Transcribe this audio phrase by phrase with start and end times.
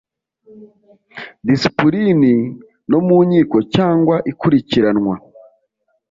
[1.47, 2.33] disipulini
[2.89, 5.15] no mu nkiko cyangwa ikurikiranwa